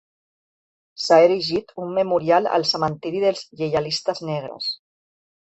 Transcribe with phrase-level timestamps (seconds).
[1.03, 4.73] S'ha erigit un memorial al cementiri dels lleialistes negres.